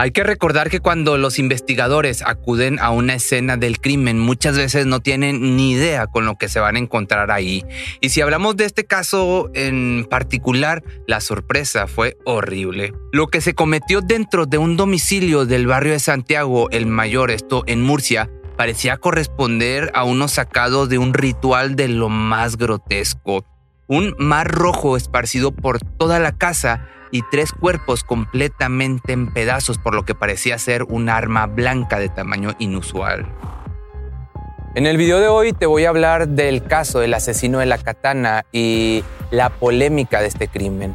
[0.00, 4.86] Hay que recordar que cuando los investigadores acuden a una escena del crimen, muchas veces
[4.86, 7.66] no tienen ni idea con lo que se van a encontrar ahí.
[8.00, 12.94] Y si hablamos de este caso en particular, la sorpresa fue horrible.
[13.12, 17.62] Lo que se cometió dentro de un domicilio del barrio de Santiago, el mayor, esto
[17.66, 23.44] en Murcia, parecía corresponder a uno sacado de un ritual de lo más grotesco.
[23.86, 29.94] Un mar rojo esparcido por toda la casa y tres cuerpos completamente en pedazos por
[29.94, 33.26] lo que parecía ser un arma blanca de tamaño inusual.
[34.76, 37.78] En el video de hoy te voy a hablar del caso del asesino de la
[37.78, 39.02] katana y
[39.32, 40.94] la polémica de este crimen.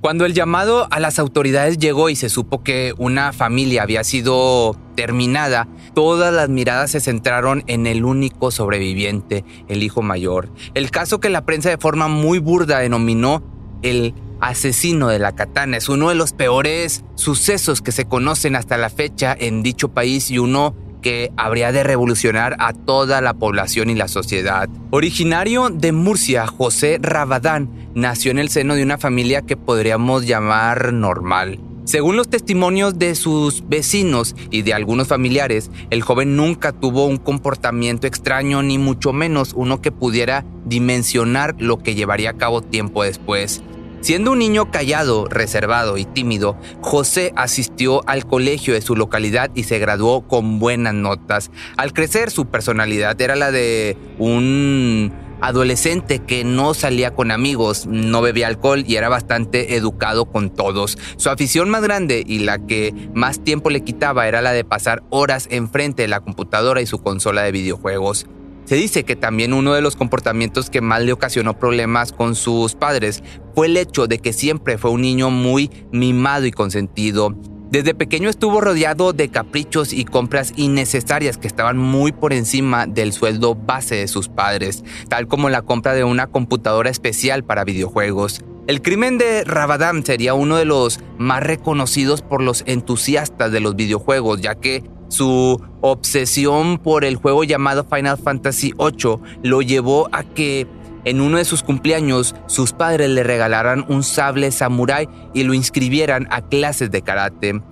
[0.00, 4.76] Cuando el llamado a las autoridades llegó y se supo que una familia había sido
[4.94, 10.50] terminada, todas las miradas se centraron en el único sobreviviente, el hijo mayor.
[10.74, 13.42] El caso que la prensa de forma muy burda denominó
[13.82, 18.76] el asesino de la katana es uno de los peores sucesos que se conocen hasta
[18.76, 23.90] la fecha en dicho país y uno que habría de revolucionar a toda la población
[23.90, 24.68] y la sociedad.
[24.90, 30.92] Originario de Murcia, José Rabadán nació en el seno de una familia que podríamos llamar
[30.92, 31.60] normal.
[31.88, 37.16] Según los testimonios de sus vecinos y de algunos familiares, el joven nunca tuvo un
[37.16, 43.04] comportamiento extraño ni mucho menos uno que pudiera dimensionar lo que llevaría a cabo tiempo
[43.04, 43.62] después.
[44.00, 49.64] Siendo un niño callado, reservado y tímido, José asistió al colegio de su localidad y
[49.64, 51.50] se graduó con buenas notas.
[51.76, 58.22] Al crecer, su personalidad era la de un adolescente que no salía con amigos, no
[58.22, 60.98] bebía alcohol y era bastante educado con todos.
[61.16, 65.02] Su afición más grande y la que más tiempo le quitaba era la de pasar
[65.10, 68.26] horas enfrente de la computadora y su consola de videojuegos.
[68.68, 72.74] Se dice que también uno de los comportamientos que más le ocasionó problemas con sus
[72.74, 73.22] padres
[73.54, 77.34] fue el hecho de que siempre fue un niño muy mimado y consentido.
[77.70, 83.14] Desde pequeño estuvo rodeado de caprichos y compras innecesarias que estaban muy por encima del
[83.14, 88.44] sueldo base de sus padres, tal como la compra de una computadora especial para videojuegos.
[88.66, 93.76] El crimen de Rabadam sería uno de los más reconocidos por los entusiastas de los
[93.76, 100.22] videojuegos, ya que su obsesión por el juego llamado Final Fantasy VIII lo llevó a
[100.22, 100.66] que
[101.04, 106.26] en uno de sus cumpleaños sus padres le regalaran un sable samurai y lo inscribieran
[106.30, 107.62] a clases de karate.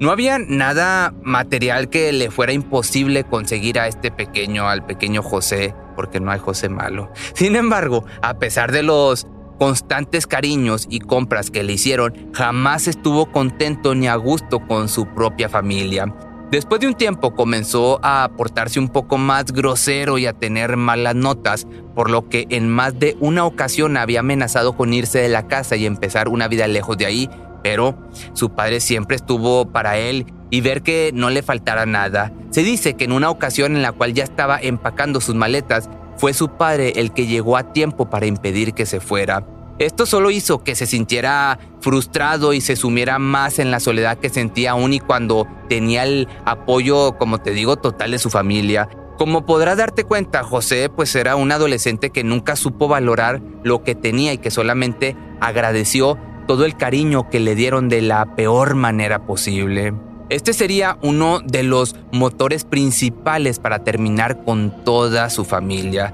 [0.00, 5.74] No había nada material que le fuera imposible conseguir a este pequeño, al pequeño José,
[5.94, 7.12] porque no hay José malo.
[7.34, 9.26] Sin embargo, a pesar de los
[9.58, 15.04] constantes cariños y compras que le hicieron, jamás estuvo contento ni a gusto con su
[15.04, 16.06] propia familia.
[16.50, 21.14] Después de un tiempo comenzó a portarse un poco más grosero y a tener malas
[21.14, 25.46] notas, por lo que en más de una ocasión había amenazado con irse de la
[25.46, 27.30] casa y empezar una vida lejos de ahí,
[27.62, 27.96] pero
[28.32, 32.32] su padre siempre estuvo para él y ver que no le faltara nada.
[32.50, 36.34] Se dice que en una ocasión en la cual ya estaba empacando sus maletas, fue
[36.34, 39.46] su padre el que llegó a tiempo para impedir que se fuera.
[39.80, 44.28] Esto solo hizo que se sintiera frustrado y se sumiera más en la soledad que
[44.28, 48.90] sentía aún y cuando tenía el apoyo, como te digo, total de su familia.
[49.16, 53.94] Como podrás darte cuenta, José pues era un adolescente que nunca supo valorar lo que
[53.94, 59.24] tenía y que solamente agradeció todo el cariño que le dieron de la peor manera
[59.24, 59.94] posible.
[60.28, 66.12] Este sería uno de los motores principales para terminar con toda su familia.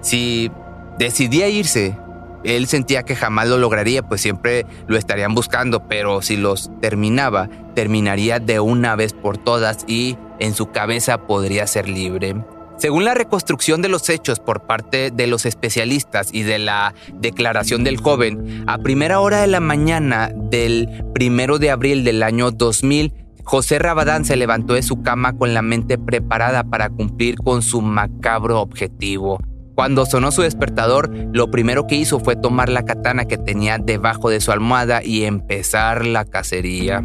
[0.00, 0.50] Si
[0.98, 1.94] decidía irse,
[2.46, 7.48] él sentía que jamás lo lograría, pues siempre lo estarían buscando, pero si los terminaba,
[7.74, 12.36] terminaría de una vez por todas y en su cabeza podría ser libre.
[12.78, 17.84] Según la reconstrucción de los hechos por parte de los especialistas y de la declaración
[17.84, 23.14] del joven, a primera hora de la mañana del primero de abril del año 2000,
[23.44, 27.80] José Rabadán se levantó de su cama con la mente preparada para cumplir con su
[27.80, 29.38] macabro objetivo.
[29.76, 34.30] Cuando sonó su despertador, lo primero que hizo fue tomar la katana que tenía debajo
[34.30, 37.04] de su almohada y empezar la cacería.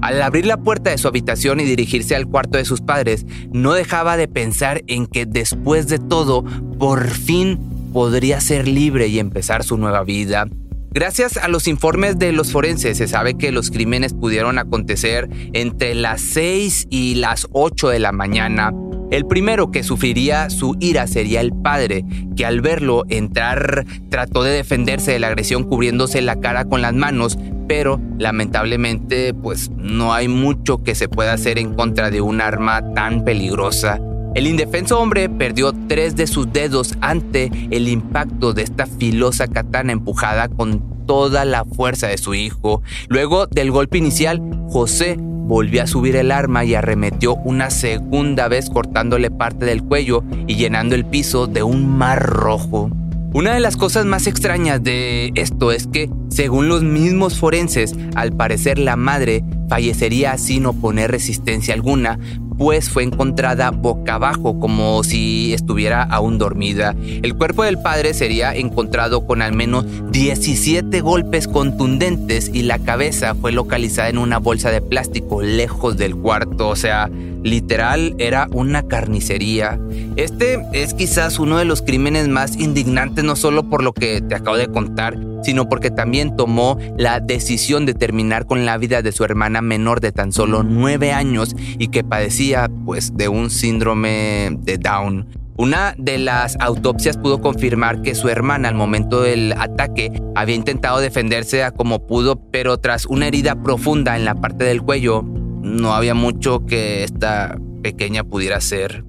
[0.00, 3.74] Al abrir la puerta de su habitación y dirigirse al cuarto de sus padres, no
[3.74, 6.44] dejaba de pensar en que después de todo,
[6.78, 7.60] por fin
[7.92, 10.46] podría ser libre y empezar su nueva vida.
[10.90, 15.94] Gracias a los informes de los forenses se sabe que los crímenes pudieron acontecer entre
[15.94, 18.72] las 6 y las 8 de la mañana.
[19.10, 22.04] El primero que sufriría su ira sería el padre,
[22.36, 26.92] que al verlo entrar trató de defenderse de la agresión cubriéndose la cara con las
[26.92, 32.42] manos, pero lamentablemente pues no hay mucho que se pueda hacer en contra de un
[32.42, 33.98] arma tan peligrosa.
[34.34, 39.92] El indefenso hombre perdió tres de sus dedos ante el impacto de esta filosa katana
[39.92, 42.82] empujada con toda la fuerza de su hijo.
[43.08, 45.16] Luego del golpe inicial, José
[45.48, 50.56] volvió a subir el arma y arremetió una segunda vez cortándole parte del cuello y
[50.56, 52.90] llenando el piso de un mar rojo.
[53.34, 58.32] Una de las cosas más extrañas de esto es que, según los mismos forenses, al
[58.32, 62.18] parecer la madre fallecería sin oponer resistencia alguna,
[62.56, 66.96] pues fue encontrada boca abajo, como si estuviera aún dormida.
[67.22, 73.34] El cuerpo del padre sería encontrado con al menos 17 golpes contundentes y la cabeza
[73.34, 77.10] fue localizada en una bolsa de plástico lejos del cuarto, o sea,
[77.42, 79.78] literal era una carnicería.
[80.16, 84.34] Este es quizás uno de los crímenes más indignantes, no solo por lo que te
[84.34, 89.12] acabo de contar, sino porque también tomó la decisión de terminar con la vida de
[89.12, 94.56] su hermana menor de tan solo nueve años y que padecía pues de un síndrome
[94.60, 95.26] de Down.
[95.58, 101.00] Una de las autopsias pudo confirmar que su hermana al momento del ataque había intentado
[101.00, 105.24] defenderse a como pudo, pero tras una herida profunda en la parte del cuello,
[105.68, 109.04] no había mucho que esta pequeña pudiera hacer.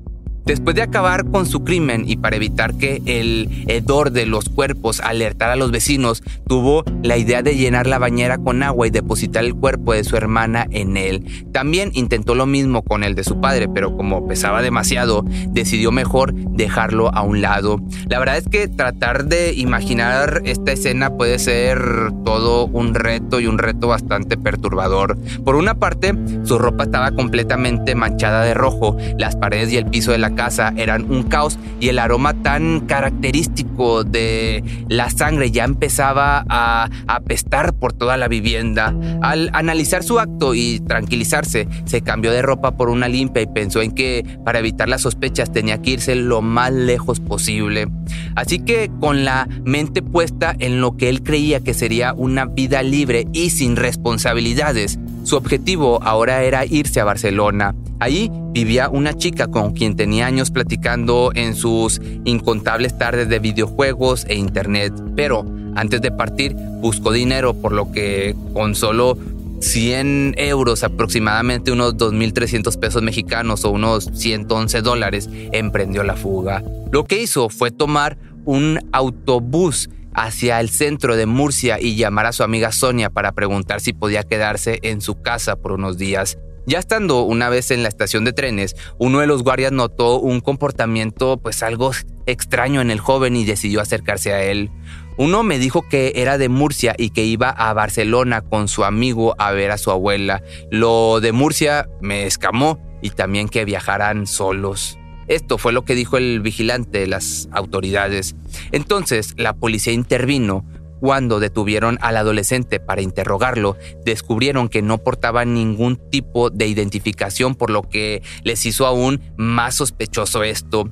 [0.50, 5.00] Después de acabar con su crimen y para evitar que el hedor de los cuerpos
[5.00, 9.46] alertara a los vecinos, tuvo la idea de llenar la bañera con agua y depositar
[9.46, 11.24] el cuerpo de su hermana en él.
[11.52, 16.34] También intentó lo mismo con el de su padre, pero como pesaba demasiado, decidió mejor
[16.34, 17.80] dejarlo a un lado.
[18.08, 21.80] La verdad es que tratar de imaginar esta escena puede ser
[22.26, 25.16] todo un reto y un reto bastante perturbador.
[25.46, 30.12] Por una parte, su ropa estaba completamente manchada de rojo, las paredes y el piso
[30.12, 35.66] de la casa eran un caos y el aroma tan característico de la sangre ya
[35.66, 38.96] empezaba a apestar por toda la vivienda.
[39.22, 43.82] Al analizar su acto y tranquilizarse, se cambió de ropa por una limpia y pensó
[43.82, 47.90] en que para evitar las sospechas tenía que irse lo más lejos posible.
[48.36, 52.82] Así que con la mente puesta en lo que él creía que sería una vida
[52.82, 57.76] libre y sin responsabilidades, su objetivo ahora era irse a Barcelona.
[58.00, 64.26] Allí vivía una chica con quien tenía años platicando en sus incontables tardes de videojuegos
[64.28, 65.46] e internet, pero
[65.76, 69.18] antes de partir buscó dinero por lo que con solo
[69.62, 76.64] 100 euros, aproximadamente unos 2.300 pesos mexicanos o unos 111 dólares, emprendió la fuga.
[76.92, 82.32] Lo que hizo fue tomar un autobús hacia el centro de Murcia y llamar a
[82.32, 86.38] su amiga Sonia para preguntar si podía quedarse en su casa por unos días.
[86.66, 90.40] Ya estando una vez en la estación de trenes, uno de los guardias notó un
[90.40, 91.92] comportamiento pues algo
[92.28, 94.70] extraño en el joven y decidió acercarse a él.
[95.18, 99.34] Uno me dijo que era de Murcia y que iba a Barcelona con su amigo
[99.40, 100.44] a ver a su abuela.
[100.70, 104.99] Lo de Murcia me escamó y también que viajaran solos.
[105.30, 108.36] Esto fue lo que dijo el vigilante de las autoridades.
[108.72, 110.66] Entonces la policía intervino,
[111.00, 117.70] cuando detuvieron al adolescente para interrogarlo, descubrieron que no portaba ningún tipo de identificación, por
[117.70, 120.92] lo que les hizo aún más sospechoso esto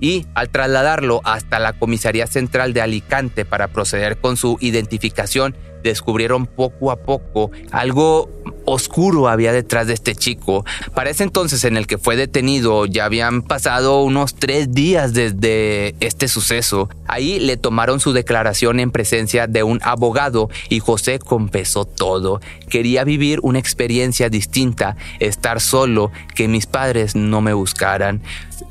[0.00, 6.46] y al trasladarlo hasta la comisaría central de Alicante para proceder con su identificación, descubrieron
[6.46, 8.28] poco a poco algo
[8.64, 10.64] oscuro había detrás de este chico.
[10.94, 15.94] Para ese entonces en el que fue detenido ya habían pasado unos tres días desde
[16.00, 16.88] este suceso.
[17.06, 22.40] Ahí le tomaron su declaración en presencia de un abogado y José confesó todo.
[22.68, 28.22] Quería vivir una experiencia distinta, estar solo, que mis padres no me buscaran.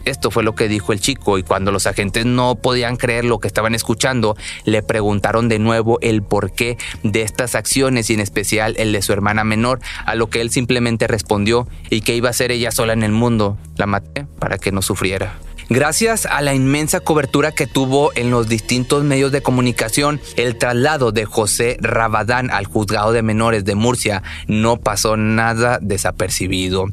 [0.06, 3.40] Esto fue lo que dijo el chico y cuando los agentes no podían creer lo
[3.40, 8.76] que estaban escuchando, le preguntaron de nuevo el porqué de estas acciones y en especial
[8.78, 12.34] el de su hermana menor, a lo que él simplemente respondió y que iba a
[12.34, 13.58] ser ella sola en el mundo.
[13.76, 15.38] La maté para que no sufriera.
[15.70, 21.12] Gracias a la inmensa cobertura que tuvo en los distintos medios de comunicación, el traslado
[21.12, 26.86] de José Rabadán al juzgado de menores de Murcia no pasó nada desapercibido.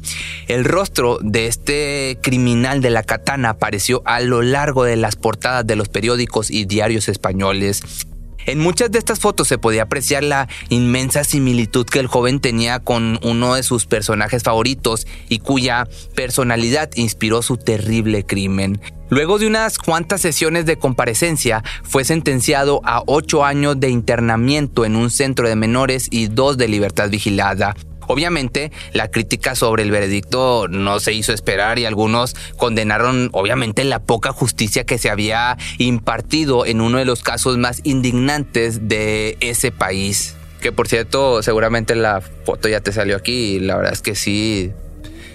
[0.49, 5.65] El rostro de este criminal de la katana apareció a lo largo de las portadas
[5.65, 8.05] de los periódicos y diarios españoles.
[8.45, 12.79] En muchas de estas fotos se podía apreciar la inmensa similitud que el joven tenía
[12.79, 18.79] con uno de sus personajes favoritos y cuya personalidad inspiró su terrible crimen.
[19.09, 24.95] Luego de unas cuantas sesiones de comparecencia, fue sentenciado a ocho años de internamiento en
[24.95, 27.75] un centro de menores y dos de libertad vigilada.
[28.07, 33.99] Obviamente, la crítica sobre el veredicto no se hizo esperar y algunos condenaron obviamente la
[33.99, 39.71] poca justicia que se había impartido en uno de los casos más indignantes de ese
[39.71, 40.35] país.
[40.61, 44.15] Que por cierto, seguramente la foto ya te salió aquí y la verdad es que
[44.15, 44.71] sí,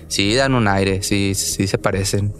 [0.08, 2.32] sí dan un aire, sí, sí se parecen.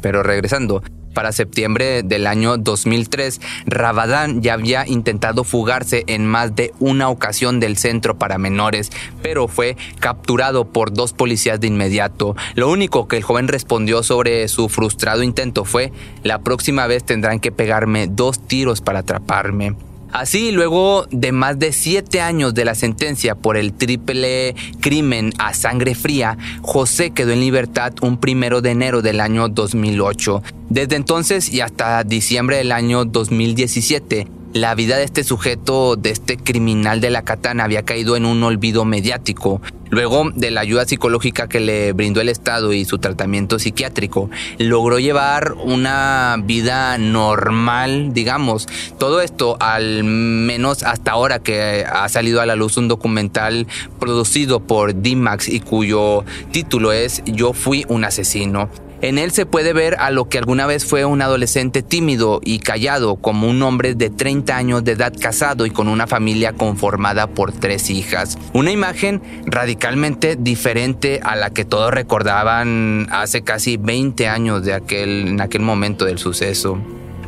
[0.00, 0.82] Pero regresando,
[1.14, 7.60] para septiembre del año 2003, Rabadán ya había intentado fugarse en más de una ocasión
[7.60, 8.90] del centro para menores,
[9.22, 12.36] pero fue capturado por dos policías de inmediato.
[12.54, 17.40] Lo único que el joven respondió sobre su frustrado intento fue, la próxima vez tendrán
[17.40, 19.89] que pegarme dos tiros para atraparme.
[20.12, 25.54] Así, luego de más de siete años de la sentencia por el triple crimen a
[25.54, 30.42] sangre fría, José quedó en libertad un primero de enero del año 2008.
[30.68, 36.36] Desde entonces y hasta diciembre del año 2017, la vida de este sujeto, de este
[36.36, 39.60] criminal de la katana, había caído en un olvido mediático.
[39.90, 45.00] Luego de la ayuda psicológica que le brindó el Estado y su tratamiento psiquiátrico, logró
[45.00, 48.68] llevar una vida normal, digamos.
[48.98, 53.66] Todo esto, al menos hasta ahora que ha salido a la luz un documental
[53.98, 58.70] producido por D-Max y cuyo título es Yo fui un asesino.
[59.02, 62.58] En él se puede ver a lo que alguna vez fue un adolescente tímido y
[62.58, 67.26] callado, como un hombre de 30 años de edad casado y con una familia conformada
[67.26, 68.36] por tres hijas.
[68.52, 75.28] Una imagen radicalmente diferente a la que todos recordaban hace casi 20 años de aquel,
[75.28, 76.78] en aquel momento del suceso.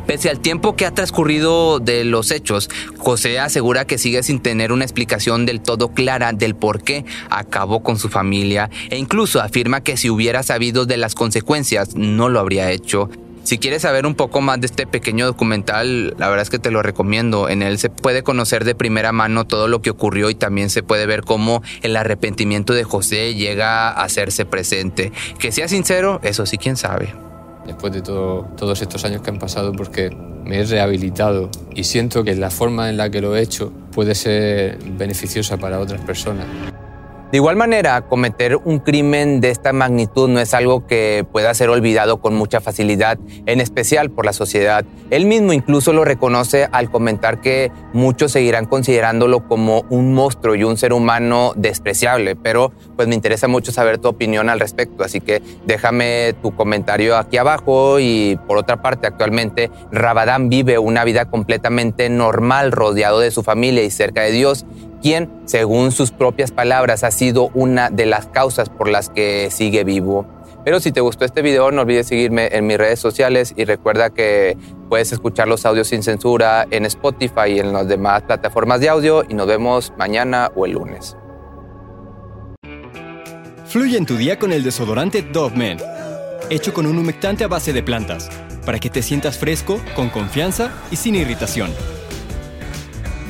[0.07, 4.71] Pese al tiempo que ha transcurrido de los hechos, José asegura que sigue sin tener
[4.71, 9.81] una explicación del todo clara del por qué acabó con su familia e incluso afirma
[9.81, 13.09] que si hubiera sabido de las consecuencias no lo habría hecho.
[13.43, 16.71] Si quieres saber un poco más de este pequeño documental, la verdad es que te
[16.71, 17.49] lo recomiendo.
[17.49, 20.81] En él se puede conocer de primera mano todo lo que ocurrió y también se
[20.81, 25.11] puede ver cómo el arrepentimiento de José llega a hacerse presente.
[25.39, 27.13] Que sea sincero, eso sí, quién sabe
[27.65, 30.09] después de todos estos años que han pasado porque
[30.43, 34.15] me he rehabilitado y siento que la forma en la que lo he hecho puede
[34.15, 36.45] ser beneficiosa para otras personas.
[37.33, 41.71] De igual manera, cometer un crimen de esta magnitud no es algo que pueda ser
[41.71, 44.85] olvidado con mucha facilidad, en especial por la sociedad.
[45.09, 50.63] Él mismo incluso lo reconoce al comentar que muchos seguirán considerándolo como un monstruo y
[50.63, 55.19] un ser humano despreciable, pero pues me interesa mucho saber tu opinión al respecto, así
[55.19, 61.25] que déjame tu comentario aquí abajo y por otra parte, actualmente Rabadán vive una vida
[61.25, 64.67] completamente normal rodeado de su familia y cerca de Dios
[65.03, 69.83] quien, según sus propias palabras, ha sido una de las causas por las que sigue
[69.83, 70.25] vivo.
[70.63, 74.11] Pero si te gustó este video, no olvides seguirme en mis redes sociales y recuerda
[74.11, 74.57] que
[74.89, 79.25] puedes escuchar los audios sin censura en Spotify y en las demás plataformas de audio
[79.27, 81.17] y nos vemos mañana o el lunes.
[83.65, 85.79] Fluye en tu día con el desodorante Dove Men,
[86.49, 88.29] hecho con un humectante a base de plantas,
[88.65, 91.71] para que te sientas fresco, con confianza y sin irritación.